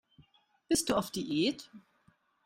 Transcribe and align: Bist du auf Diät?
Bist 0.67 0.89
du 0.89 0.95
auf 0.95 1.11
Diät? 1.11 1.69